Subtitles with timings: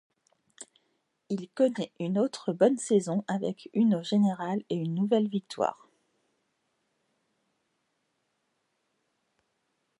[1.29, 5.87] Il connaît une autre bonne saison, avec une au général et une nouvelle victoire.